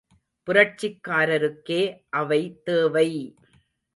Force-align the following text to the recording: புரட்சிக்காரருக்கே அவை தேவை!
புரட்சிக்காரருக்கே 0.47 1.81
அவை 2.13 2.41
தேவை! 2.63 3.09